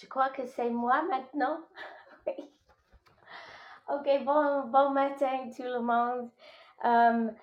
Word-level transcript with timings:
Je 0.00 0.06
crois 0.06 0.28
que 0.30 0.46
c'est 0.46 0.70
moi 0.70 1.02
maintenant? 1.02 1.60
Ok, 3.90 4.06
bon, 4.22 4.64
bon 4.66 4.90
matin 4.90 5.48
tout 5.56 5.62
le 5.62 5.80
monde. 5.80 6.30
Um, 6.84 7.34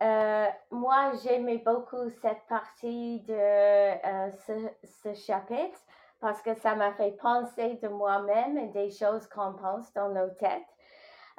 euh, 0.00 0.46
moi, 0.70 1.10
j'aimais 1.24 1.58
beaucoup 1.58 2.08
cette 2.22 2.46
partie 2.48 3.18
de 3.22 3.34
euh, 3.34 4.30
ce, 4.46 4.52
ce, 4.84 5.14
chapitre 5.14 5.76
parce 6.20 6.40
que 6.40 6.54
ça 6.54 6.76
m'a 6.76 6.92
fait 6.92 7.16
penser 7.20 7.80
de 7.82 7.88
moi-même 7.88 8.56
et 8.58 8.68
des 8.68 8.90
choses 8.90 9.26
qu'on 9.26 9.54
pense 9.54 9.92
dans 9.92 10.10
nos 10.10 10.30
têtes. 10.30 10.72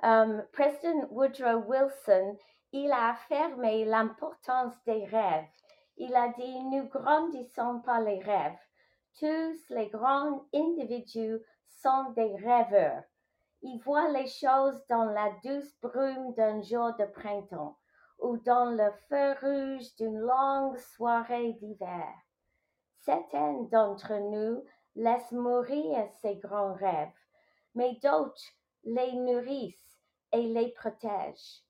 Um, 0.04 0.44
Preston 0.52 1.08
Woodrow 1.10 1.64
Wilson, 1.66 2.36
il 2.74 2.92
a 2.92 3.12
affirmé 3.12 3.86
l'importance 3.86 4.74
des 4.86 5.06
rêves. 5.06 5.48
Il 5.96 6.14
a 6.18 6.28
dit, 6.38 6.64
nous 6.66 6.90
grandissons 6.90 7.80
par 7.80 8.02
les 8.02 8.20
rêves. 8.20 8.60
Tous 9.18 9.70
les 9.70 9.90
grands 9.90 10.46
individus 10.54 11.40
sont 11.68 12.12
des 12.16 12.36
rêveurs. 12.36 13.04
Ils 13.62 13.80
voient 13.80 14.10
les 14.10 14.28
choses 14.28 14.82
dans 14.88 15.06
la 15.06 15.32
douce 15.44 15.74
brume 15.82 16.34
d'un 16.36 16.62
jour 16.62 16.94
de 16.98 17.06
printemps 17.06 17.78
ou 18.20 18.38
dans 18.38 18.72
le 18.72 18.92
feu 19.10 19.34
rouge 19.42 19.96
d'une 19.96 20.20
longue 20.20 20.78
soirée 20.78 21.54
d'hiver. 21.54 22.08
Certains 23.00 23.64
d'entre 23.72 24.14
nous 24.14 24.64
laissent 24.96 25.32
mourir 25.32 26.08
ces 26.22 26.36
grands 26.36 26.74
rêves, 26.74 27.10
mais 27.76 27.98
d'autres 28.04 28.54
les 28.84 29.14
nourrissent 29.14 30.00
et 30.32 30.44
les 30.44 30.72
protègent. 30.72 31.64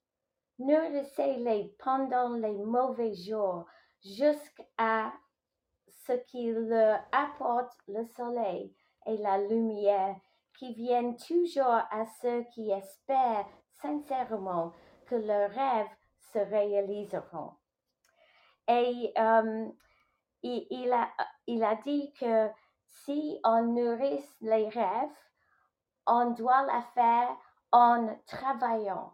Nourrissez-les 0.59 1.75
pendant 1.79 2.33
les 2.33 2.57
mauvais 2.57 3.13
jours 3.13 3.65
jusqu'à 4.03 5.13
ce 6.09 6.13
qu'il 6.13 6.53
leur 6.67 7.01
apporte 7.11 7.71
le 7.87 8.03
soleil 8.03 8.73
et 9.05 9.17
la 9.17 9.37
lumière 9.37 10.15
qui 10.57 10.73
viennent 10.73 11.15
toujours 11.17 11.67
à 11.67 12.05
ceux 12.19 12.43
qui 12.55 12.71
espèrent 12.71 13.45
sincèrement 13.81 14.73
que 15.05 15.15
leurs 15.15 15.51
rêves 15.51 15.95
se 16.33 16.39
réaliseront. 16.39 17.53
Et 18.67 19.13
um, 19.17 19.71
il, 20.41 20.65
il, 20.71 20.91
a, 20.91 21.09
il 21.45 21.63
a 21.63 21.75
dit 21.75 22.11
que 22.19 22.49
si 22.87 23.39
on 23.43 23.63
nourrit 23.63 24.25
les 24.41 24.67
rêves, 24.69 25.19
on 26.07 26.31
doit 26.31 26.63
la 26.63 26.81
faire 26.95 27.37
en 27.71 28.15
travaillant, 28.25 29.13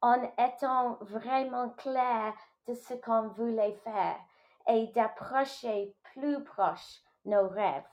en 0.00 0.22
étant 0.38 0.96
vraiment 1.00 1.70
clair 1.70 2.34
de 2.68 2.74
ce 2.74 2.94
qu'on 2.94 3.28
voulait 3.30 3.78
faire 3.82 4.20
et 4.68 4.88
d'approcher 4.88 5.94
plus 6.12 6.42
proche 6.44 7.02
nos 7.24 7.48
rêves. 7.48 7.84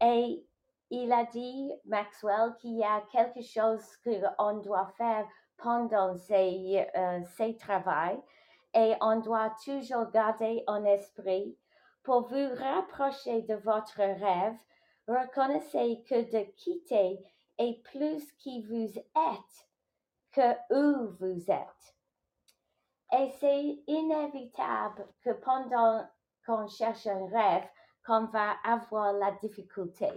Et 0.00 0.44
il 0.90 1.12
a 1.12 1.24
dit, 1.24 1.72
Maxwell, 1.86 2.54
qu'il 2.60 2.76
y 2.76 2.84
a 2.84 3.02
quelque 3.12 3.42
chose 3.42 3.84
qu'on 4.04 4.58
doit 4.58 4.92
faire 4.96 5.26
pendant 5.56 6.16
ces, 6.16 6.86
euh, 6.96 7.52
travaux 7.58 8.22
et 8.74 8.94
on 9.00 9.20
doit 9.20 9.54
toujours 9.64 10.10
garder 10.10 10.64
en 10.66 10.84
esprit 10.84 11.56
pour 12.02 12.28
vous 12.28 12.48
rapprocher 12.56 13.42
de 13.42 13.54
votre 13.54 13.98
rêve, 13.98 14.58
reconnaissez 15.06 16.02
que 16.08 16.30
de 16.30 16.50
quitter 16.56 17.20
est 17.58 17.82
plus 17.84 18.32
qui 18.32 18.62
vous 18.62 18.98
êtes 18.98 19.68
que 20.32 20.56
où 20.70 21.16
vous 21.20 21.50
êtes. 21.50 21.91
Et 23.12 23.28
c'est 23.38 23.82
inévitable 23.86 25.06
que 25.22 25.30
pendant 25.30 26.06
qu'on 26.46 26.66
cherche 26.66 27.06
un 27.06 27.26
rêve, 27.26 27.68
qu'on 28.06 28.24
va 28.26 28.56
avoir 28.64 29.12
la 29.12 29.32
difficulté. 29.32 30.08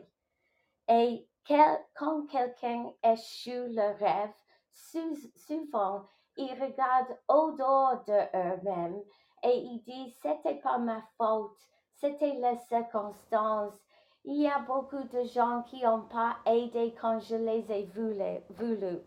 Et 0.88 1.28
quand 1.48 2.26
quelqu'un 2.28 2.92
échoue 3.04 3.68
le 3.70 3.98
rêve, 4.00 4.34
souvent, 4.74 6.08
ils 6.38 6.54
regardent 6.62 7.18
au-dehors 7.28 8.04
de 8.06 8.14
eux-mêmes 8.14 9.02
et 9.44 9.58
ils 9.58 9.82
disent 9.84 10.18
c'était 10.22 10.60
pas 10.60 10.78
ma 10.78 11.02
faute, 11.18 11.58
c'était 11.94 12.34
les 12.34 12.58
circonstances. 12.68 13.80
Il 14.24 14.42
y 14.42 14.48
a 14.48 14.60
beaucoup 14.60 15.04
de 15.04 15.24
gens 15.26 15.62
qui 15.64 15.84
n'ont 15.84 16.08
pas 16.08 16.38
aidé 16.46 16.96
quand 17.00 17.20
je 17.20 17.36
les 17.36 17.72
ai 17.72 17.86
voulu. 17.86 19.00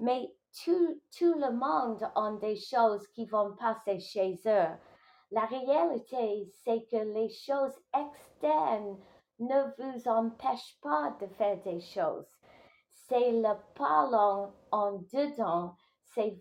Mais 0.00 0.34
tout, 0.52 1.34
le 1.34 1.52
monde 1.52 2.02
a 2.14 2.30
des 2.40 2.56
choses 2.56 3.06
qui 3.08 3.26
vont 3.26 3.54
passer 3.56 4.00
chez 4.00 4.34
eux. 4.46 4.76
La 5.30 5.46
réalité, 5.46 6.50
c'est 6.64 6.86
que 6.90 6.96
les 6.96 7.28
choses 7.28 7.78
externes 7.94 8.98
ne 9.38 9.62
vous 9.78 10.08
empêchent 10.08 10.78
pas 10.82 11.16
de 11.20 11.26
faire 11.34 11.60
des 11.62 11.80
choses. 11.80 12.28
C'est 12.90 13.32
le 13.32 13.54
parlant 13.74 14.52
en 14.70 14.92
dedans 15.12 15.74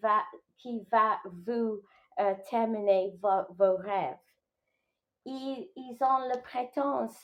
va, 0.01 0.23
qui 0.57 0.81
va 0.91 1.19
vous 1.25 1.81
euh, 2.19 2.35
terminer 2.49 3.15
vos, 3.21 3.75
rêves. 3.77 4.17
Ils, 5.25 5.71
ils 5.75 5.97
ont 6.01 6.27
la 6.27 6.37
prétence 6.37 7.15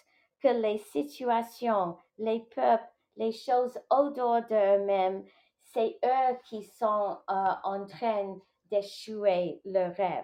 que 0.41 0.47
les 0.47 0.77
situations, 0.77 1.97
les 2.17 2.41
peuples, 2.55 2.83
les 3.17 3.31
choses 3.31 3.79
au-dehors 3.89 4.43
d'eux-mêmes, 4.43 5.25
c'est 5.75 5.99
eux 6.05 6.37
qui 6.45 6.63
sont 6.63 7.17
euh, 7.29 7.53
en 7.63 7.85
train 7.85 8.39
d'échouer 8.71 9.59
le 9.65 9.93
rêve. 9.93 10.23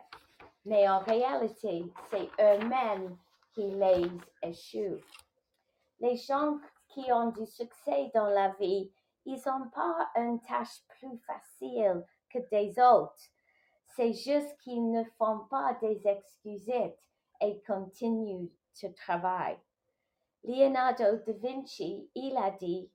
Mais 0.63 0.87
en 0.87 0.99
réalité, 0.99 1.83
c'est 2.09 2.29
eux-mêmes 2.39 3.17
qui 3.53 3.69
les 3.69 4.09
échouent. 4.41 5.01
Les 5.99 6.15
gens 6.15 6.57
qui 6.87 7.11
ont 7.11 7.31
du 7.31 7.45
succès 7.45 8.09
dans 8.15 8.27
la 8.27 8.49
vie, 8.59 8.91
ils 9.25 9.41
n'ont 9.45 9.69
pas 9.69 10.09
une 10.15 10.39
tâche 10.41 10.83
plus 10.87 11.17
facile 11.27 12.05
que 12.29 12.39
des 12.49 12.79
autres. 12.79 13.21
C'est 13.87 14.13
juste 14.13 14.57
qu'ils 14.61 14.89
ne 14.89 15.03
font 15.17 15.39
pas 15.49 15.77
des 15.81 16.07
excusettes 16.07 17.03
et 17.41 17.61
continuent 17.67 18.47
ce 18.73 18.87
travail. 18.87 19.57
Leonardo 20.45 21.17
da 21.17 21.33
Vinci, 21.33 22.09
il 22.15 22.37
a 22.37 22.51
dit, 22.51 22.89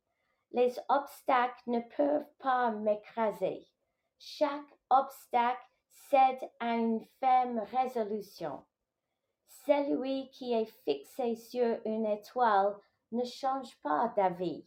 les 0.56 0.80
obstacles 0.88 1.62
ne 1.66 1.80
peuvent 1.80 2.32
pas 2.38 2.70
m'écraser. 2.70 3.68
Chaque 4.18 4.78
obstacle 4.88 5.68
cède 5.90 6.50
à 6.60 6.76
une 6.76 7.04
ferme 7.20 7.58
résolution. 7.58 8.64
Celui 9.66 10.30
qui 10.30 10.54
est 10.54 10.72
fixé 10.86 11.34
sur 11.34 11.78
une 11.84 12.06
étoile 12.06 12.74
ne 13.12 13.22
change 13.24 13.76
pas 13.82 14.10
d'avis. 14.16 14.64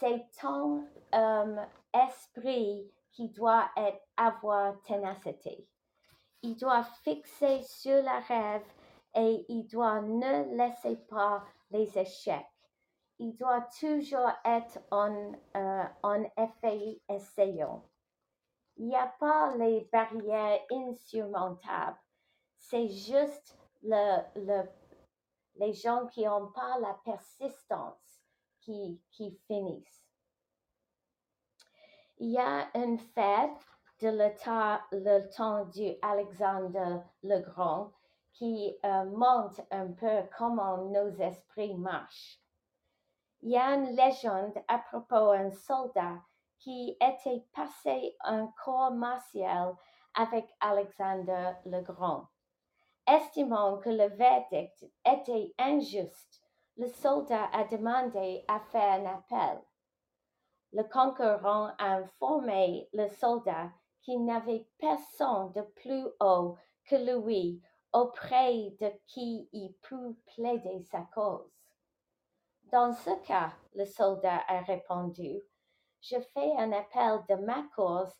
C'est 0.00 0.24
ton 0.40 0.82
euh, 1.14 1.66
esprit 1.92 2.90
qui 3.10 3.28
doit 3.28 3.68
être, 3.76 4.00
avoir 4.16 4.80
ténacité. 4.80 5.68
Il 6.40 6.56
doit 6.56 6.84
fixer 7.04 7.62
sur 7.64 8.02
la 8.02 8.20
rêve 8.20 8.64
et 9.14 9.44
il 9.50 9.66
doit 9.66 10.00
ne 10.00 10.56
laisser 10.56 10.96
pas 10.96 11.44
les 11.70 11.98
échecs. 11.98 12.51
Il 13.24 13.36
doit 13.36 13.68
toujours 13.78 14.32
être 14.44 14.80
en, 14.90 15.32
euh, 15.56 15.84
en 16.02 16.24
effet 16.36 17.00
essayant. 17.08 17.88
Il 18.76 18.88
n'y 18.88 18.96
a 18.96 19.14
pas 19.20 19.54
les 19.54 19.88
barrières 19.92 20.60
insurmontables. 20.72 22.00
C'est 22.56 22.88
juste 22.88 23.56
le, 23.84 24.22
le, 24.34 24.68
les 25.54 25.72
gens 25.72 26.08
qui 26.08 26.24
n'ont 26.24 26.50
pas 26.50 26.80
la 26.80 26.94
persistance 27.04 28.24
qui, 28.58 29.00
qui 29.12 29.30
finissent. 29.46 30.04
Il 32.18 32.32
y 32.32 32.38
a 32.38 32.70
une 32.74 32.98
fête 32.98 33.64
de 34.00 34.08
l'état, 34.08 34.80
le 34.90 35.28
temps 35.28 35.64
du 35.66 35.92
Alexandre 36.02 37.04
le 37.22 37.38
Grand 37.38 37.92
qui 38.32 38.76
euh, 38.84 39.04
montre 39.04 39.60
un 39.70 39.92
peu 39.92 40.24
comment 40.36 40.78
nos 40.90 41.10
esprits 41.20 41.76
marchent. 41.76 42.41
Il 43.44 43.50
y 43.50 43.56
a 43.56 43.74
une 43.74 43.96
légende 43.96 44.56
à 44.68 44.78
propos 44.78 45.32
d'un 45.32 45.50
soldat 45.50 46.20
qui 46.60 46.96
était 47.00 47.44
passé 47.52 48.16
un 48.20 48.46
corps 48.64 48.92
martial 48.92 49.74
avec 50.14 50.46
Alexandre 50.60 51.56
le 51.64 51.80
Grand. 51.80 52.28
Estimant 53.04 53.78
que 53.78 53.90
le 53.90 54.10
verdict 54.10 54.86
était 55.04 55.52
injuste, 55.58 56.40
le 56.76 56.86
soldat 56.86 57.46
a 57.52 57.64
demandé 57.64 58.44
à 58.46 58.60
faire 58.60 59.00
un 59.00 59.06
appel. 59.06 59.60
Le 60.72 60.84
conquérant 60.84 61.72
a 61.78 61.96
informé 61.96 62.88
le 62.92 63.08
soldat 63.08 63.70
qu'il 64.02 64.24
n'avait 64.24 64.68
personne 64.78 65.50
de 65.50 65.62
plus 65.62 66.06
haut 66.20 66.56
que 66.84 66.94
lui 66.94 67.60
auprès 67.92 68.70
de 68.80 68.92
qui 69.08 69.48
il 69.52 69.74
put 69.82 70.16
plaider 70.26 70.84
sa 70.84 71.00
cause. 71.12 71.61
Dans 72.72 72.94
ce 72.94 73.10
cas, 73.26 73.52
le 73.74 73.84
soldat 73.84 74.40
a 74.48 74.60
répondu, 74.60 75.42
je 76.00 76.16
fais 76.32 76.56
un 76.56 76.72
appel 76.72 77.20
de 77.28 77.34
ma 77.44 77.64
cause 77.76 78.10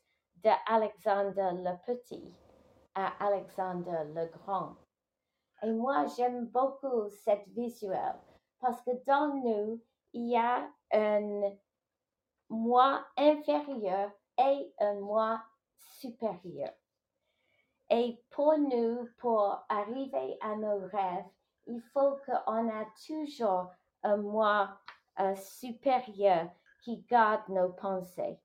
de 0.44 0.50
Alexandre 0.66 1.52
le 1.54 1.74
Petit 1.86 2.30
à 2.94 3.12
Alexandre 3.24 4.04
le 4.14 4.26
Grand. 4.26 4.76
Et 5.62 5.72
moi, 5.72 6.04
j'aime 6.14 6.48
beaucoup 6.48 7.08
cette 7.24 7.48
visuel 7.48 8.14
parce 8.60 8.82
que 8.82 8.90
dans 9.06 9.32
nous, 9.42 9.80
il 10.12 10.28
y 10.28 10.36
a 10.36 10.68
un 10.92 11.54
moi 12.50 13.06
inférieur 13.16 14.12
et 14.36 14.74
un 14.80 15.00
moi 15.00 15.42
supérieur. 15.78 16.74
Et 17.88 18.22
pour 18.28 18.58
nous, 18.58 19.08
pour 19.16 19.64
arriver 19.70 20.36
à 20.42 20.56
nos 20.56 20.86
rêves, 20.88 21.24
il 21.66 21.80
faut 21.94 22.18
qu'on 22.26 22.68
a 22.68 22.84
toujours 23.06 23.70
un 24.02 24.16
moi 24.16 24.78
euh, 25.20 25.34
supérieur 25.36 26.48
qui 26.82 26.98
garde 27.08 27.48
nos 27.48 27.70
pensées. 27.70 28.40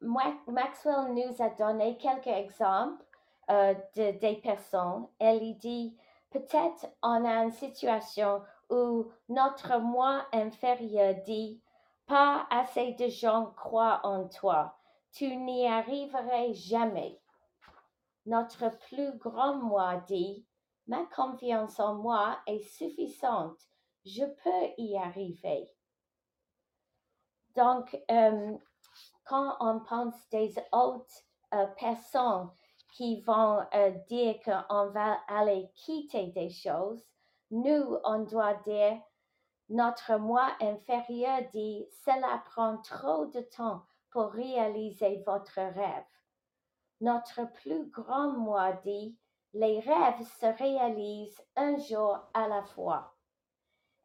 Maxwell 0.00 1.14
nous 1.14 1.42
a 1.42 1.50
donné 1.50 1.96
quelques 1.96 2.26
exemples 2.26 3.04
euh, 3.50 3.74
de 3.96 4.18
des 4.18 4.36
personnes. 4.36 5.06
Elle 5.18 5.56
dit, 5.58 5.96
peut-être 6.30 6.86
on 7.02 7.24
a 7.24 7.44
une 7.44 7.52
situation 7.52 8.42
où 8.70 9.10
notre 9.28 9.78
moi 9.78 10.26
inférieur 10.32 11.14
dit, 11.24 11.60
pas 12.06 12.46
assez 12.50 12.92
de 12.94 13.08
gens 13.08 13.52
croient 13.56 14.00
en 14.04 14.28
toi, 14.28 14.76
tu 15.12 15.36
n'y 15.36 15.66
arriverais 15.66 16.52
jamais. 16.54 17.20
Notre 18.26 18.70
plus 18.88 19.12
grand 19.18 19.56
moi 19.56 19.96
dit, 20.06 20.46
ma 20.86 21.04
confiance 21.06 21.78
en 21.78 21.94
moi 21.94 22.38
est 22.46 22.62
suffisante, 22.62 23.58
je 24.04 24.24
peux 24.24 24.74
y 24.78 24.96
arriver. 24.96 25.70
Donc, 27.54 27.96
euh, 28.10 28.56
quand 29.24 29.56
on 29.60 29.80
pense 29.80 30.28
des 30.30 30.54
autres 30.72 31.22
euh, 31.54 31.66
personnes 31.78 32.50
qui 32.94 33.20
vont 33.22 33.64
euh, 33.74 33.90
dire 34.08 34.38
qu'on 34.44 34.90
va 34.90 35.18
aller 35.28 35.70
quitter 35.74 36.28
des 36.28 36.50
choses, 36.50 37.02
nous, 37.50 37.96
on 38.04 38.20
doit 38.20 38.54
dire, 38.66 39.00
notre 39.68 40.16
moi 40.16 40.50
inférieur 40.60 41.40
dit, 41.52 41.86
cela 42.04 42.42
prend 42.50 42.78
trop 42.78 43.26
de 43.26 43.40
temps 43.40 43.82
pour 44.10 44.32
réaliser 44.32 45.22
votre 45.26 45.56
rêve. 45.56 46.04
Notre 47.00 47.50
plus 47.52 47.86
grand 47.90 48.32
moi 48.32 48.72
dit, 48.84 49.16
les 49.54 49.80
rêves 49.80 50.26
se 50.40 50.46
réalisent 50.46 51.42
un 51.56 51.76
jour 51.76 52.18
à 52.32 52.48
la 52.48 52.62
fois. 52.62 53.14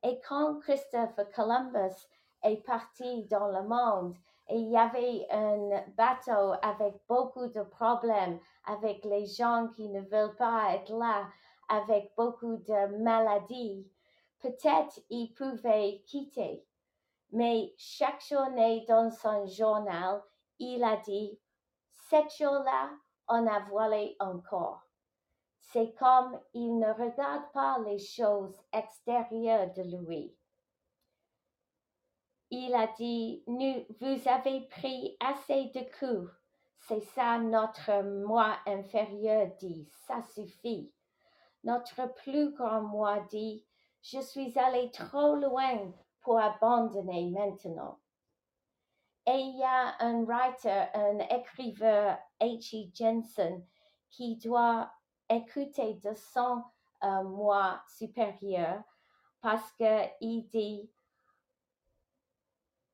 Et 0.04 0.20
quand 0.28 0.60
Christopher 0.60 1.32
Columbus 1.32 1.96
est 2.44 2.66
parti 2.66 3.26
dans 3.26 3.48
le 3.48 3.64
monde, 3.64 4.16
et 4.50 4.58
il 4.58 4.70
y 4.70 4.78
avait 4.78 5.28
un 5.30 5.84
bateau 5.98 6.54
avec 6.62 6.96
beaucoup 7.08 7.48
de 7.48 7.64
problèmes, 7.64 8.40
avec 8.66 9.04
les 9.04 9.26
gens 9.26 9.68
qui 9.76 9.90
ne 9.90 10.02
veulent 10.02 10.36
pas 10.36 10.74
être 10.74 10.92
là, 10.92 11.28
avec 11.70 12.14
beaucoup 12.16 12.58
de 12.58 13.04
maladies, 13.04 13.90
peut-être 14.40 15.00
il 15.10 15.34
pouvait 15.34 16.02
quitter. 16.06 16.66
Mais 17.32 17.74
chaque 17.78 18.24
journée 18.26 18.86
dans 18.88 19.10
son 19.10 19.46
journal, 19.48 20.22
il 20.60 20.84
a 20.84 20.98
dit, 20.98 21.38
cette 22.10 22.32
jour-là, 22.32 22.92
on 23.28 23.46
a 23.48 23.60
voilé 23.70 24.16
encore. 24.20 24.87
C'est 25.74 25.94
comme 25.96 26.40
il 26.54 26.78
ne 26.80 26.92
regarde 26.94 27.52
pas 27.54 27.78
les 27.86 28.00
choses 28.00 28.56
extérieures 28.72 29.74
de 29.74 29.84
lui. 29.84 30.34
Il 32.50 32.74
a 32.74 32.88
dit, 32.98 33.44
nous, 33.48 33.86
vous 34.00 34.30
avez 34.30 34.62
pris 34.68 35.18
assez 35.20 35.66
de 35.66 35.82
coups. 36.00 36.32
C'est 36.80 37.02
ça 37.02 37.38
notre 37.40 38.02
moi 38.02 38.58
inférieur 38.66 39.52
dit, 39.60 39.90
ça 40.08 40.22
suffit. 40.22 40.94
Notre 41.66 42.14
plus 42.14 42.54
grand 42.54 42.82
moi 42.82 43.20
dit, 43.30 43.66
je 44.02 44.22
suis 44.22 44.58
allé 44.58 44.90
trop 44.92 45.36
loin 45.36 45.92
pour 46.22 46.40
abandonner 46.40 47.30
maintenant. 47.30 48.00
Et 49.26 49.38
il 49.38 49.58
y 49.58 49.64
a 49.64 49.98
un 50.00 50.24
writer, 50.24 50.86
un 50.94 51.20
écrivain, 51.20 52.18
H.E. 52.40 52.90
Jensen, 52.94 53.66
qui 54.10 54.38
doit 54.38 54.90
écouter 55.30 55.96
de 56.04 56.14
son 56.14 56.64
euh, 57.04 57.24
moi 57.24 57.82
supérieur 57.88 58.84
parce 59.42 59.72
qu'il 59.74 60.48
dit 60.48 60.90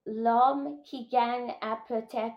l'homme 0.06 0.82
qui 0.84 1.08
gagne 1.08 1.54
a 1.62 1.78
peut-être 1.88 2.36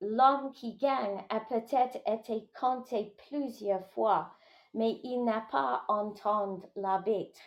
l'homme 0.00 0.52
qui 0.52 0.74
gagne 0.76 1.24
a 1.28 1.40
peut-être 1.40 1.98
été 2.06 2.48
compté 2.58 3.14
plusieurs 3.28 3.86
fois, 3.90 4.30
mais 4.74 5.00
il 5.02 5.24
n'a 5.24 5.42
pas 5.50 5.84
entendu 5.88 6.66
l'arbitre. 6.76 7.40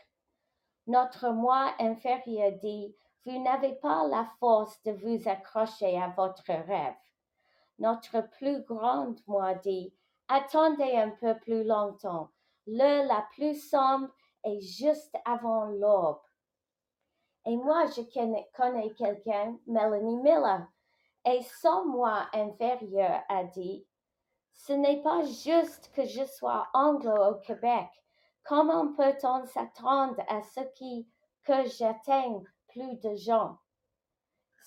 Notre 0.87 1.29
moi 1.29 1.73
inférieur 1.79 2.53
dit, 2.63 2.95
vous 3.25 3.43
n'avez 3.43 3.75
pas 3.75 4.07
la 4.07 4.25
force 4.39 4.81
de 4.83 4.91
vous 4.91 5.27
accrocher 5.27 6.01
à 6.01 6.07
votre 6.09 6.47
rêve. 6.47 6.95
Notre 7.79 8.21
plus 8.21 8.61
grande 8.63 9.19
moi 9.27 9.53
dit, 9.55 9.93
attendez 10.27 10.95
un 10.95 11.09
peu 11.11 11.37
plus 11.39 11.63
longtemps. 11.63 12.29
L'heure 12.65 13.05
la 13.05 13.25
plus 13.33 13.55
sombre 13.69 14.09
est 14.43 14.59
juste 14.59 15.15
avant 15.25 15.65
l'aube. 15.65 16.19
Et 17.45 17.55
moi, 17.55 17.85
je 17.85 18.01
connais 18.53 18.93
quelqu'un, 18.93 19.57
Melanie 19.67 20.17
Miller, 20.17 20.67
et 21.25 21.41
son 21.61 21.85
moi 21.85 22.27
inférieur 22.33 23.21
a 23.29 23.45
dit, 23.45 23.85
ce 24.53 24.73
n'est 24.73 25.01
pas 25.01 25.23
juste 25.23 25.91
que 25.93 26.05
je 26.05 26.25
sois 26.25 26.67
anglo 26.73 27.13
au 27.13 27.35
Québec. 27.35 27.87
Comment 28.43 28.93
peut-on 28.93 29.45
s'attendre 29.45 30.21
à 30.27 30.41
ce 30.41 30.61
qui, 30.75 31.07
que 31.43 31.65
j'atteigne 31.65 32.43
plus 32.67 32.99
de 32.99 33.15
gens? 33.15 33.57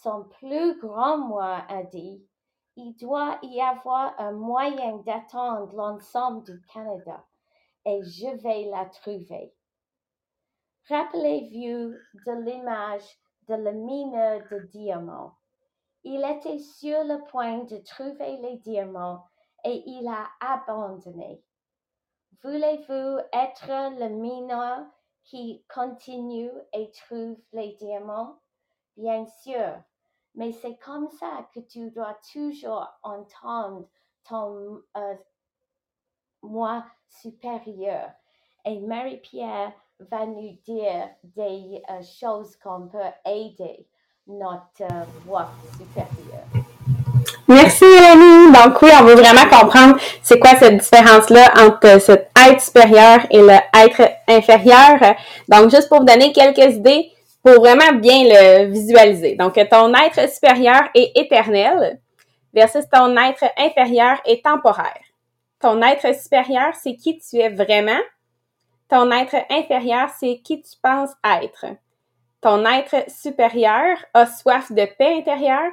Son 0.02 0.24
plus 0.24 0.78
grand 0.78 1.18
moi 1.18 1.64
a 1.68 1.82
dit, 1.82 2.26
il 2.76 2.94
doit 2.96 3.38
y 3.42 3.60
avoir 3.60 4.14
un 4.18 4.32
moyen 4.32 4.98
d'attendre 4.98 5.74
l'ensemble 5.74 6.44
du 6.44 6.60
Canada 6.72 7.24
et 7.84 8.02
je 8.02 8.28
vais 8.42 8.64
la 8.70 8.86
trouver. 8.86 9.54
Rappelez-vous 10.88 11.94
de 12.26 12.44
l'image 12.44 13.18
de 13.48 13.54
le 13.54 13.72
mineur 13.72 14.42
de 14.50 14.58
diamants. 14.66 15.34
Il 16.04 16.24
était 16.24 16.58
sur 16.58 17.04
le 17.04 17.24
point 17.26 17.64
de 17.64 17.78
trouver 17.78 18.38
les 18.38 18.56
diamants 18.58 19.24
et 19.64 19.82
il 19.86 20.08
a 20.08 20.28
abandonné. 20.40 21.42
Voulez-vous 22.42 23.18
être 23.32 23.98
le 23.98 24.08
mineur 24.08 24.86
qui 25.24 25.64
continue 25.72 26.50
et 26.72 26.90
trouve 26.92 27.38
les 27.52 27.74
diamants? 27.74 28.40
Bien 28.96 29.26
sûr, 29.26 29.82
mais 30.34 30.52
c'est 30.52 30.76
comme 30.84 31.08
ça 31.18 31.48
que 31.54 31.60
tu 31.60 31.90
dois 31.90 32.16
toujours 32.32 32.86
entendre 33.02 33.86
ton 34.28 34.80
euh, 34.96 35.14
moi 36.42 36.84
supérieur. 37.08 38.10
Et 38.64 38.78
Marie-Pierre 38.80 39.72
va 40.10 40.26
nous 40.26 40.56
dire 40.64 41.08
des 41.24 41.82
euh, 41.90 42.02
choses 42.02 42.56
qu'on 42.56 42.88
peut 42.88 42.98
aider 43.26 43.86
notre 44.26 44.82
euh, 44.82 45.04
moi 45.26 45.48
supérieur. 45.72 46.44
Merci 47.48 47.84
Mélanie. 47.84 48.52
Donc 48.52 48.80
oui, 48.82 48.90
on 49.00 49.04
veut 49.04 49.14
vraiment 49.14 49.48
comprendre 49.50 49.96
c'est 50.22 50.38
quoi 50.38 50.50
cette 50.56 50.76
différence-là 50.78 51.52
entre 51.66 52.00
cet 52.00 52.30
être 52.48 52.60
supérieur 52.60 53.20
et 53.30 53.40
le 53.40 53.58
être 53.74 54.08
inférieur. 54.28 55.16
Donc 55.48 55.70
juste 55.70 55.88
pour 55.88 55.98
vous 55.98 56.04
donner 56.04 56.32
quelques 56.32 56.76
idées 56.76 57.10
pour 57.42 57.54
vraiment 57.54 57.92
bien 57.92 58.24
le 58.24 58.66
visualiser. 58.66 59.36
Donc 59.36 59.54
ton 59.70 59.94
être 59.94 60.28
supérieur 60.30 60.82
est 60.94 61.12
éternel 61.16 62.00
versus 62.52 62.84
ton 62.90 63.16
être 63.16 63.44
inférieur 63.56 64.20
est 64.24 64.44
temporaire. 64.44 65.02
Ton 65.60 65.82
être 65.82 66.14
supérieur, 66.14 66.74
c'est 66.74 66.96
qui 66.96 67.18
tu 67.18 67.36
es 67.36 67.50
vraiment. 67.50 68.00
Ton 68.88 69.10
être 69.12 69.36
inférieur, 69.50 70.08
c'est 70.18 70.40
qui 70.42 70.62
tu 70.62 70.72
penses 70.82 71.10
être. 71.24 71.66
Ton 72.40 72.64
être 72.64 73.10
supérieur 73.10 73.98
a 74.14 74.26
soif 74.26 74.72
de 74.72 74.86
paix 74.98 75.16
intérieure 75.18 75.70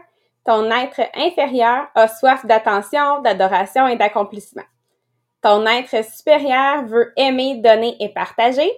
ton 0.48 0.72
être 0.72 1.02
inférieur 1.14 1.88
a 1.94 2.08
soif 2.08 2.46
d'attention, 2.46 3.22
d'adoration 3.22 3.86
et 3.86 3.98
d'accomplissement. 3.98 4.64
Ton 5.42 5.66
être 5.66 6.06
supérieur 6.06 6.86
veut 6.86 7.12
aimer, 7.18 7.58
donner 7.58 7.98
et 8.00 8.08
partager. 8.08 8.72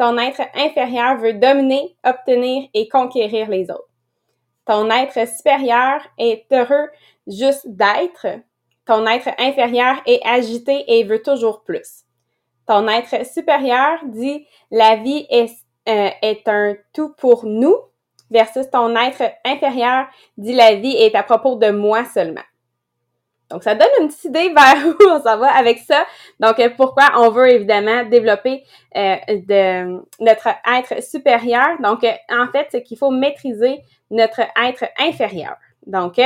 Ton 0.00 0.16
être 0.16 0.40
inférieur 0.54 1.18
veut 1.18 1.34
dominer, 1.34 1.94
obtenir 2.06 2.70
et 2.72 2.88
conquérir 2.88 3.50
les 3.50 3.70
autres. 3.70 3.90
Ton 4.64 4.88
être 4.88 5.28
supérieur 5.28 6.00
est 6.16 6.46
heureux 6.50 6.88
juste 7.26 7.68
d'être. 7.68 8.26
Ton 8.86 9.06
être 9.06 9.28
inférieur 9.38 9.96
est 10.06 10.26
agité 10.26 10.84
et 10.88 11.04
veut 11.04 11.20
toujours 11.20 11.64
plus. 11.64 12.06
Ton 12.66 12.88
être 12.88 13.26
supérieur 13.26 13.98
dit 14.06 14.46
la 14.70 14.96
vie 14.96 15.26
est, 15.28 15.52
euh, 15.86 16.38
un 16.46 16.76
tout 16.94 17.12
pour 17.18 17.44
nous 17.44 17.76
versus 18.30 18.70
ton 18.70 18.96
être 18.96 19.34
inférieur 19.44 20.06
dit 20.38 20.54
la 20.54 20.76
vie 20.76 20.96
est 20.96 21.14
à 21.14 21.22
propos 21.22 21.56
de 21.56 21.72
moi 21.72 22.06
seulement. 22.06 22.40
Donc, 23.50 23.64
ça 23.64 23.74
donne 23.74 23.88
une 24.00 24.08
petite 24.08 24.24
idée 24.24 24.48
vers 24.54 24.86
où 24.86 24.94
on 25.08 25.22
s'en 25.22 25.38
va 25.38 25.52
avec 25.56 25.78
ça. 25.78 26.04
Donc, 26.38 26.58
euh, 26.60 26.70
pourquoi 26.76 27.10
on 27.16 27.30
veut 27.30 27.50
évidemment 27.50 28.04
développer 28.04 28.64
euh, 28.96 29.16
de, 29.28 30.00
notre 30.20 30.48
être 30.66 31.02
supérieur. 31.02 31.80
Donc, 31.82 32.04
euh, 32.04 32.12
en 32.30 32.46
fait, 32.52 32.68
c'est 32.70 32.82
qu'il 32.82 32.96
faut 32.96 33.10
maîtriser 33.10 33.82
notre 34.10 34.40
être 34.40 34.84
inférieur. 34.98 35.56
Donc, 35.86 36.20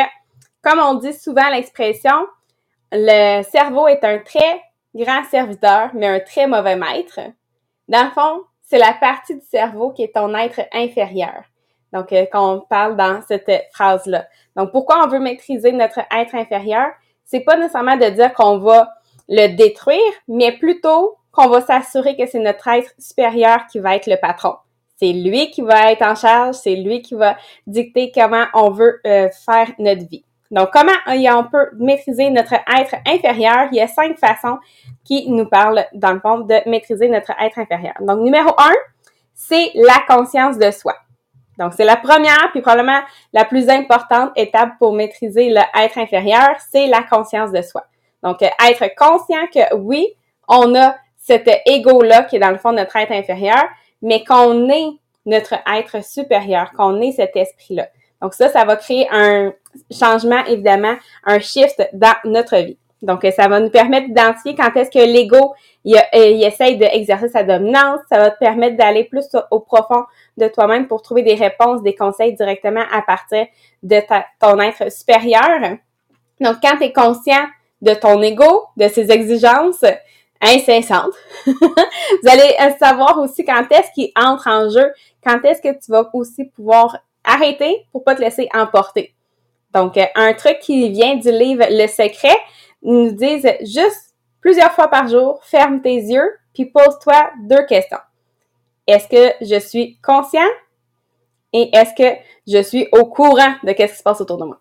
comme 0.62 0.78
on 0.78 0.94
dit 0.94 1.12
souvent 1.12 1.48
l'expression, 1.50 2.26
le 2.92 3.42
cerveau 3.42 3.88
est 3.88 4.04
un 4.04 4.18
très 4.18 4.62
grand 4.94 5.24
serviteur, 5.24 5.90
mais 5.94 6.06
un 6.06 6.20
très 6.20 6.46
mauvais 6.46 6.76
maître. 6.76 7.20
Dans 7.88 8.04
le 8.04 8.10
fond, 8.10 8.42
c'est 8.62 8.78
la 8.78 8.94
partie 8.94 9.34
du 9.34 9.44
cerveau 9.44 9.90
qui 9.90 10.04
est 10.04 10.14
ton 10.14 10.34
être 10.34 10.62
inférieur. 10.72 11.44
Donc, 11.92 12.12
quand 12.32 12.54
on 12.54 12.60
parle 12.60 12.96
dans 12.96 13.20
cette 13.28 13.50
phrase-là. 13.72 14.26
Donc, 14.56 14.72
pourquoi 14.72 15.04
on 15.04 15.08
veut 15.08 15.20
maîtriser 15.20 15.72
notre 15.72 16.00
être 16.10 16.34
inférieur? 16.34 16.88
C'est 17.24 17.40
pas 17.40 17.56
nécessairement 17.56 17.96
de 17.96 18.08
dire 18.10 18.32
qu'on 18.34 18.58
va 18.58 18.90
le 19.28 19.56
détruire, 19.56 19.98
mais 20.28 20.52
plutôt 20.52 21.16
qu'on 21.32 21.48
va 21.48 21.60
s'assurer 21.60 22.16
que 22.16 22.26
c'est 22.26 22.38
notre 22.38 22.68
être 22.68 22.92
supérieur 22.98 23.66
qui 23.70 23.78
va 23.80 23.96
être 23.96 24.06
le 24.06 24.16
patron. 24.16 24.54
C'est 24.96 25.12
lui 25.12 25.50
qui 25.50 25.62
va 25.62 25.90
être 25.90 26.02
en 26.02 26.14
charge, 26.14 26.54
c'est 26.54 26.76
lui 26.76 27.02
qui 27.02 27.14
va 27.14 27.36
dicter 27.66 28.12
comment 28.14 28.44
on 28.54 28.70
veut 28.70 29.00
euh, 29.06 29.28
faire 29.44 29.72
notre 29.78 30.06
vie. 30.08 30.24
Donc, 30.50 30.70
comment 30.72 30.92
on 31.06 31.44
peut 31.44 31.70
maîtriser 31.78 32.30
notre 32.30 32.54
être 32.54 32.94
inférieur? 33.06 33.68
Il 33.72 33.78
y 33.78 33.80
a 33.80 33.88
cinq 33.88 34.16
façons 34.18 34.58
qui 35.04 35.28
nous 35.28 35.46
parlent, 35.46 35.84
dans 35.94 36.12
le 36.12 36.20
fond, 36.20 36.40
de 36.40 36.68
maîtriser 36.68 37.08
notre 37.08 37.32
être 37.40 37.58
inférieur. 37.58 37.94
Donc, 38.00 38.20
numéro 38.20 38.50
un, 38.58 38.74
c'est 39.34 39.72
la 39.74 40.00
conscience 40.06 40.56
de 40.56 40.70
soi. 40.70 40.94
Donc, 41.58 41.72
c'est 41.76 41.84
la 41.84 41.96
première, 41.96 42.50
puis 42.50 42.60
probablement 42.60 43.00
la 43.32 43.44
plus 43.44 43.68
importante 43.68 44.30
étape 44.36 44.70
pour 44.78 44.92
maîtriser 44.92 45.50
le 45.50 45.60
être 45.80 45.98
inférieur, 45.98 46.56
c'est 46.70 46.86
la 46.86 47.02
conscience 47.02 47.52
de 47.52 47.62
soi. 47.62 47.84
Donc, 48.22 48.42
être 48.42 48.94
conscient 48.96 49.46
que 49.52 49.74
oui, 49.76 50.08
on 50.48 50.74
a 50.74 50.96
cet 51.18 51.48
ego-là 51.66 52.24
qui 52.24 52.36
est 52.36 52.40
dans 52.40 52.50
le 52.50 52.58
fond 52.58 52.72
notre 52.72 52.96
être 52.96 53.12
inférieur, 53.12 53.64
mais 54.02 54.24
qu'on 54.24 54.68
est 54.68 54.90
notre 55.26 55.54
être 55.66 56.04
supérieur, 56.04 56.72
qu'on 56.72 57.00
est 57.00 57.12
cet 57.12 57.36
esprit-là. 57.36 57.88
Donc 58.20 58.34
ça, 58.34 58.48
ça 58.48 58.64
va 58.64 58.76
créer 58.76 59.08
un 59.10 59.52
changement, 59.90 60.44
évidemment, 60.46 60.94
un 61.24 61.38
shift 61.38 61.88
dans 61.92 62.14
notre 62.24 62.56
vie. 62.58 62.78
Donc, 63.04 63.26
ça 63.36 63.48
va 63.48 63.60
nous 63.60 63.70
permettre 63.70 64.06
d'identifier 64.06 64.54
quand 64.54 64.74
est-ce 64.76 64.90
que 64.90 64.98
l'ego, 64.98 65.54
il, 65.84 66.00
il, 66.14 66.42
essaye 66.42 66.78
d'exercer 66.78 67.28
sa 67.28 67.42
dominance. 67.42 68.00
Ça 68.08 68.18
va 68.18 68.30
te 68.30 68.38
permettre 68.38 68.76
d'aller 68.76 69.04
plus 69.04 69.26
au 69.50 69.60
profond 69.60 70.04
de 70.38 70.48
toi-même 70.48 70.88
pour 70.88 71.02
trouver 71.02 71.22
des 71.22 71.34
réponses, 71.34 71.82
des 71.82 71.94
conseils 71.94 72.34
directement 72.34 72.84
à 72.90 73.02
partir 73.02 73.46
de 73.82 74.00
ton 74.40 74.58
être 74.58 74.90
supérieur. 74.90 75.76
Donc, 76.40 76.56
quand 76.62 76.78
tu 76.78 76.84
es 76.84 76.92
conscient 76.92 77.44
de 77.82 77.92
ton 77.92 78.22
ego, 78.22 78.64
de 78.76 78.88
ses 78.88 79.10
exigences 79.10 79.84
incessantes, 80.40 81.14
vous 81.46 82.28
allez 82.28 82.56
savoir 82.78 83.18
aussi 83.18 83.44
quand 83.44 83.66
est-ce 83.70 83.92
qu'il 83.94 84.10
entre 84.16 84.48
en 84.48 84.70
jeu, 84.70 84.92
quand 85.22 85.44
est-ce 85.44 85.60
que 85.60 85.78
tu 85.78 85.90
vas 85.90 86.08
aussi 86.14 86.44
pouvoir 86.46 86.98
arrêter 87.22 87.86
pour 87.92 88.02
pas 88.02 88.14
te 88.14 88.20
laisser 88.22 88.48
emporter. 88.54 89.14
Donc, 89.74 89.98
un 90.14 90.32
truc 90.34 90.58
qui 90.60 90.88
vient 90.90 91.16
du 91.16 91.32
livre 91.32 91.64
Le 91.68 91.88
Secret, 91.88 92.36
nous 92.92 93.12
disent 93.12 93.50
juste 93.62 94.14
plusieurs 94.40 94.72
fois 94.72 94.88
par 94.88 95.08
jour, 95.08 95.40
ferme 95.42 95.80
tes 95.80 95.96
yeux, 95.96 96.30
puis 96.52 96.66
pose-toi 96.66 97.30
deux 97.42 97.64
questions. 97.66 97.98
Est-ce 98.86 99.08
que 99.08 99.44
je 99.44 99.58
suis 99.58 99.98
conscient? 100.02 100.46
Et 101.52 101.74
est-ce 101.74 101.94
que 101.94 102.18
je 102.46 102.62
suis 102.62 102.88
au 102.92 103.06
courant 103.06 103.54
de 103.62 103.70
ce 103.70 103.74
qui 103.74 103.88
se 103.88 104.02
passe 104.02 104.20
autour 104.20 104.36
de 104.36 104.44
moi? 104.44 104.58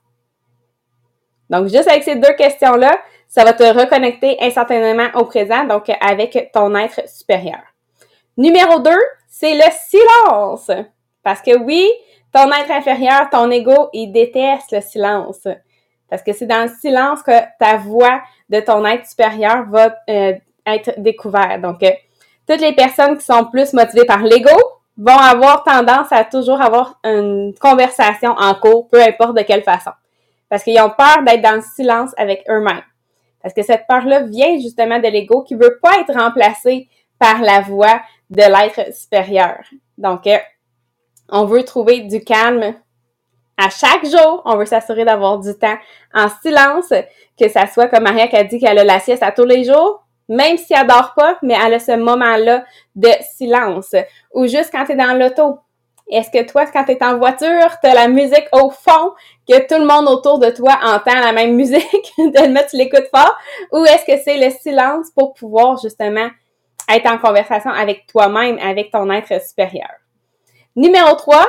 Donc, 1.49 1.67
juste 1.67 1.87
avec 1.87 2.03
ces 2.03 2.15
deux 2.15 2.33
questions-là, 2.33 2.97
ça 3.27 3.43
va 3.43 3.53
te 3.53 3.63
reconnecter 3.63 4.37
instantanément 4.41 5.09
au 5.15 5.25
présent, 5.25 5.65
donc 5.65 5.91
avec 5.99 6.51
ton 6.53 6.75
être 6.75 7.09
supérieur. 7.09 7.61
Numéro 8.37 8.79
2, 8.79 8.91
c'est 9.27 9.55
le 9.55 9.63
silence. 9.89 10.71
Parce 11.23 11.41
que 11.41 11.57
oui, 11.57 11.89
ton 12.31 12.51
être 12.51 12.71
inférieur, 12.71 13.29
ton 13.31 13.49
ego, 13.51 13.89
il 13.93 14.11
déteste 14.11 14.71
le 14.71 14.81
silence. 14.81 15.47
Parce 16.13 16.21
que 16.21 16.31
c'est 16.31 16.45
dans 16.45 16.69
le 16.69 16.71
silence 16.79 17.23
que 17.23 17.31
ta 17.57 17.77
voix 17.77 18.21
de 18.47 18.59
ton 18.59 18.85
être 18.85 19.07
supérieur 19.07 19.65
va 19.67 19.95
euh, 20.07 20.33
être 20.63 20.93
découverte. 20.99 21.59
Donc, 21.61 21.81
euh, 21.81 21.89
toutes 22.47 22.61
les 22.61 22.73
personnes 22.73 23.17
qui 23.17 23.25
sont 23.25 23.45
plus 23.45 23.73
motivées 23.73 24.05
par 24.05 24.21
l'ego 24.21 24.55
vont 24.95 25.17
avoir 25.17 25.63
tendance 25.63 26.11
à 26.11 26.23
toujours 26.23 26.61
avoir 26.61 26.99
une 27.03 27.55
conversation 27.59 28.35
en 28.37 28.53
cours, 28.53 28.89
peu 28.89 29.01
importe 29.01 29.37
de 29.37 29.41
quelle 29.41 29.63
façon. 29.63 29.89
Parce 30.49 30.63
qu'ils 30.63 30.79
ont 30.79 30.91
peur 30.91 31.23
d'être 31.25 31.41
dans 31.41 31.55
le 31.55 31.63
silence 31.75 32.11
avec 32.15 32.43
eux-mêmes. 32.47 32.83
Parce 33.41 33.55
que 33.55 33.63
cette 33.63 33.87
peur-là 33.87 34.21
vient 34.21 34.59
justement 34.59 34.99
de 34.99 35.07
l'ego 35.07 35.41
qui 35.41 35.55
veut 35.55 35.79
pas 35.81 35.97
être 35.99 36.13
remplacé 36.13 36.89
par 37.17 37.41
la 37.41 37.61
voix 37.61 38.01
de 38.29 38.43
l'être 38.43 38.93
supérieur. 38.93 39.63
Donc, 39.97 40.27
euh, 40.27 40.37
on 41.29 41.45
veut 41.45 41.63
trouver 41.63 42.01
du 42.01 42.23
calme 42.23 42.75
à 43.57 43.69
chaque 43.69 44.05
jour, 44.05 44.41
on 44.45 44.57
veut 44.57 44.65
s'assurer 44.65 45.05
d'avoir 45.05 45.39
du 45.39 45.53
temps 45.53 45.77
en 46.13 46.27
silence, 46.41 46.91
que 47.39 47.49
ça 47.49 47.67
soit 47.67 47.87
comme 47.87 48.03
Maria 48.03 48.27
qui 48.27 48.35
a 48.35 48.43
dit 48.43 48.59
qu'elle 48.59 48.79
a 48.79 48.83
la 48.83 48.99
sieste 48.99 49.23
à 49.23 49.31
tous 49.31 49.45
les 49.45 49.63
jours, 49.63 50.03
même 50.27 50.57
si 50.57 50.73
elle 50.73 50.87
dort 50.87 51.13
pas, 51.15 51.37
mais 51.43 51.55
elle 51.63 51.75
a 51.75 51.79
ce 51.79 51.95
moment-là 51.95 52.65
de 52.95 53.09
silence. 53.35 53.95
Ou 54.33 54.47
juste 54.47 54.69
quand 54.71 54.85
tu 54.85 54.93
es 54.93 54.95
dans 54.95 55.17
l'auto. 55.17 55.59
Est-ce 56.09 56.29
que 56.29 56.43
toi, 56.49 56.65
quand 56.65 56.83
tu 56.83 56.91
es 56.91 57.03
en 57.03 57.17
voiture, 57.17 57.79
tu 57.81 57.87
as 57.87 57.93
la 57.93 58.07
musique 58.07 58.47
au 58.51 58.69
fond, 58.69 59.13
que 59.47 59.65
tout 59.67 59.79
le 59.79 59.85
monde 59.85 60.07
autour 60.07 60.37
de 60.37 60.49
toi 60.49 60.77
entend 60.83 61.19
la 61.19 61.31
même 61.31 61.53
musique, 61.55 62.11
de 62.17 62.47
mettre 62.47 62.71
tu 62.71 62.77
l'écoutes 62.77 63.09
fort? 63.13 63.37
Ou 63.71 63.85
est-ce 63.85 64.05
que 64.05 64.21
c'est 64.21 64.37
le 64.37 64.51
silence 64.51 65.11
pour 65.15 65.33
pouvoir 65.33 65.77
justement 65.81 66.29
être 66.89 67.09
en 67.09 67.17
conversation 67.17 67.71
avec 67.71 68.05
toi-même, 68.07 68.57
avec 68.59 68.91
ton 68.91 69.09
être 69.11 69.41
supérieur? 69.41 69.89
Numéro 70.75 71.15
3, 71.15 71.45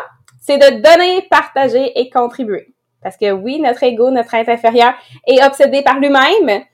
c'est 0.47 0.59
de 0.59 0.83
donner, 0.83 1.23
partager 1.31 1.99
et 1.99 2.11
contribuer. 2.11 2.75
Parce 3.03 3.17
que 3.17 3.33
oui, 3.33 3.61
notre 3.61 3.83
ego, 3.83 4.11
notre 4.11 4.35
être 4.35 4.51
inférieur 4.51 4.93
est 5.27 5.43
obsédé 5.43 5.83
par 5.83 5.99
lui-même. 5.99 6.65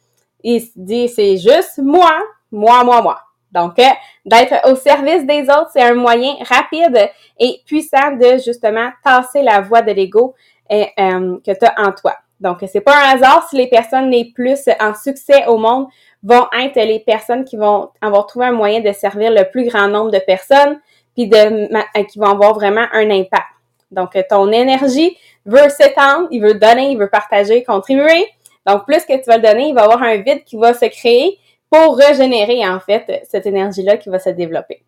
Il 0.42 0.61
se 0.61 0.70
dit, 0.74 1.09
c'est 1.09 1.37
juste 1.37 1.78
moi, 1.78 2.11
moi, 2.50 2.83
moi, 2.83 3.00
moi. 3.00 3.20
Donc, 3.52 3.78
euh, 3.78 3.85
d'être 4.24 4.68
au 4.68 4.74
service 4.74 5.24
des 5.24 5.42
autres, 5.42 5.70
c'est 5.72 5.83
un 5.83 5.94
moyen 5.94 6.35
rapide 6.48 7.11
et 7.38 7.61
puissant 7.64 8.12
de 8.12 8.38
justement 8.44 8.90
tasser 9.04 9.42
la 9.42 9.61
voix 9.61 9.83
de 9.83 9.92
l'ego 9.92 10.35
euh, 10.72 10.85
euh, 10.98 11.38
que 11.46 11.52
tu 11.52 11.64
as 11.64 11.74
en 11.80 11.92
toi. 11.92 12.16
Donc, 12.40 12.59
c'est 12.66 12.80
pas 12.80 12.96
un 12.96 13.14
hasard 13.14 13.46
si 13.48 13.56
les 13.56 13.68
personnes 13.68 14.11
les 14.11 14.33
plus 14.33 14.68
en 14.80 14.94
succès 14.94 15.46
au 15.46 15.59
monde 15.59 15.87
vont 16.24 16.46
être 16.61 16.76
les 16.76 17.00
personnes 17.00 17.44
qui 17.44 17.56
vont 17.56 17.90
avoir 18.00 18.26
trouvé 18.26 18.46
un 18.46 18.52
moyen 18.52 18.80
de 18.80 18.92
servir 18.92 19.30
le 19.30 19.48
plus 19.48 19.68
grand 19.68 19.87
nombre 19.87 20.11
de 20.11 20.18
personnes, 20.18 20.80
puis 21.14 21.28
de 21.28 22.02
qui 22.04 22.18
vont 22.18 22.30
avoir 22.30 22.54
vraiment 22.54 22.87
un 22.92 23.11
impact. 23.11 23.60
Donc, 23.90 24.16
ton 24.29 24.50
énergie 24.53 25.16
veut 25.44 25.68
s'étendre, 25.68 26.29
il 26.31 26.42
veut 26.42 26.55
donner, 26.55 26.92
il 26.92 26.98
veut 26.98 27.09
partager, 27.09 27.64
contribuer. 27.64 28.26
Donc, 28.66 28.85
plus 28.85 29.05
que 29.05 29.16
tu 29.16 29.24
vas 29.26 29.38
donner, 29.38 29.68
il 29.68 29.74
va 29.74 29.83
y 29.83 29.85
avoir 29.85 30.03
un 30.03 30.16
vide 30.16 30.44
qui 30.44 30.57
va 30.57 30.74
se 30.74 30.87
créer 30.87 31.38
pour 31.70 31.96
régénérer, 31.96 32.66
en 32.68 32.81
fait, 32.81 33.22
cette 33.29 33.46
énergie-là 33.46 33.96
qui 33.96 34.09
va 34.09 34.18
se 34.18 34.31
développer. 34.31 34.83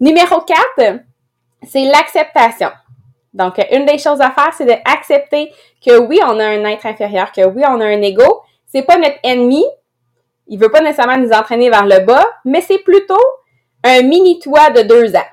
Numéro 0.00 0.40
4, 0.40 1.00
c'est 1.62 1.84
l'acceptation. 1.84 2.70
Donc, 3.32 3.64
une 3.70 3.86
des 3.86 3.98
choses 3.98 4.20
à 4.20 4.30
faire, 4.30 4.52
c'est 4.56 4.64
d'accepter 4.64 5.52
que 5.84 5.98
oui, 5.98 6.20
on 6.24 6.38
a 6.38 6.44
un 6.44 6.64
être 6.64 6.86
inférieur, 6.86 7.32
que 7.32 7.44
oui, 7.46 7.62
on 7.66 7.80
a 7.80 7.84
un 7.84 8.02
ego. 8.02 8.42
C'est 8.66 8.82
pas 8.82 8.98
notre 8.98 9.18
ennemi. 9.22 9.64
Il 10.46 10.58
veut 10.58 10.70
pas 10.70 10.80
nécessairement 10.80 11.18
nous 11.18 11.32
entraîner 11.32 11.70
vers 11.70 11.86
le 11.86 12.00
bas, 12.00 12.26
mais 12.44 12.60
c'est 12.60 12.78
plutôt 12.78 13.20
un 13.84 14.02
mini-toi 14.02 14.70
de 14.70 14.82
deux 14.82 15.14
ans. 15.14 15.26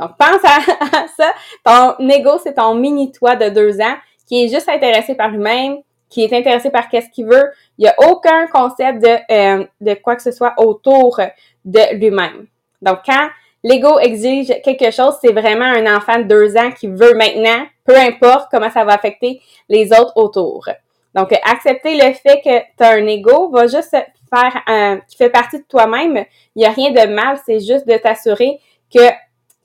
Donc, 0.00 0.12
pense 0.18 0.42
à, 0.44 1.06
ça. 1.16 1.34
Ton 1.64 2.08
ego, 2.08 2.38
c'est 2.42 2.54
ton 2.54 2.74
mini-toi 2.74 3.36
de 3.36 3.48
deux 3.50 3.80
ans 3.80 3.96
qui 4.26 4.44
est 4.44 4.48
juste 4.48 4.68
intéressé 4.68 5.14
par 5.14 5.28
lui-même, 5.28 5.78
qui 6.08 6.24
est 6.24 6.32
intéressé 6.32 6.70
par 6.70 6.88
qu'est-ce 6.88 7.10
qu'il 7.10 7.26
veut. 7.26 7.50
Il 7.78 7.82
n'y 7.82 7.88
a 7.88 7.94
aucun 8.10 8.46
concept 8.46 9.02
de, 9.02 9.18
euh, 9.30 9.66
de 9.80 9.94
quoi 9.94 10.16
que 10.16 10.22
ce 10.22 10.32
soit 10.32 10.54
autour 10.56 11.20
de 11.64 11.96
lui-même. 11.96 12.46
Donc, 12.80 13.00
quand 13.04 13.28
l'ego 13.62 13.98
exige 13.98 14.52
quelque 14.62 14.90
chose, 14.90 15.18
c'est 15.20 15.32
vraiment 15.32 15.64
un 15.64 15.96
enfant 15.96 16.18
de 16.18 16.24
deux 16.24 16.56
ans 16.56 16.70
qui 16.70 16.86
veut 16.86 17.14
maintenant, 17.14 17.66
peu 17.84 17.96
importe 17.96 18.48
comment 18.50 18.70
ça 18.70 18.84
va 18.84 18.94
affecter 18.94 19.40
les 19.68 19.92
autres 19.92 20.12
autour. 20.16 20.68
Donc, 21.14 21.32
accepter 21.44 21.96
le 21.96 22.12
fait 22.14 22.40
que 22.40 22.60
tu 22.60 22.84
as 22.84 22.90
un 22.90 23.06
ego 23.06 23.50
va 23.50 23.66
juste 23.66 23.90
faire 24.32 24.62
un, 24.66 25.00
qui 25.08 25.16
fait 25.16 25.30
partie 25.30 25.58
de 25.58 25.64
toi-même. 25.68 26.24
Il 26.54 26.60
n'y 26.60 26.66
a 26.66 26.70
rien 26.70 26.92
de 26.92 27.12
mal, 27.12 27.38
c'est 27.44 27.58
juste 27.58 27.86
de 27.86 27.96
t'assurer 27.96 28.60
que 28.94 29.00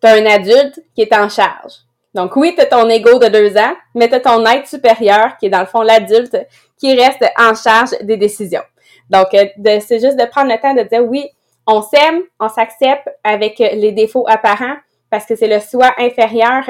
un 0.07 0.25
adulte 0.25 0.79
qui 0.93 1.01
est 1.01 1.13
en 1.15 1.29
charge. 1.29 1.73
Donc 2.13 2.35
oui, 2.37 2.55
tu 2.57 2.65
ton 2.69 2.89
ego 2.89 3.19
de 3.19 3.27
deux 3.27 3.57
ans, 3.57 3.75
mais 3.93 4.09
tu 4.09 4.21
ton 4.21 4.45
être 4.45 4.67
supérieur 4.67 5.37
qui 5.37 5.47
est 5.47 5.49
dans 5.49 5.59
le 5.59 5.65
fond 5.65 5.81
l'adulte 5.81 6.37
qui 6.77 6.95
reste 6.95 7.25
en 7.37 7.53
charge 7.53 7.91
des 8.01 8.17
décisions. 8.17 8.63
Donc, 9.09 9.33
euh, 9.33 9.45
c'est 9.85 9.99
juste 9.99 10.17
de 10.17 10.25
prendre 10.25 10.51
le 10.51 10.59
temps 10.59 10.73
de 10.73 10.81
dire 10.83 11.03
oui, 11.03 11.27
on 11.67 11.81
s'aime, 11.81 12.21
on 12.39 12.49
s'accepte 12.49 13.09
avec 13.23 13.59
les 13.59 13.91
défauts 13.91 14.25
apparents 14.27 14.75
parce 15.09 15.25
que 15.25 15.35
c'est 15.35 15.47
le 15.47 15.59
soi 15.59 15.91
inférieur 15.97 16.63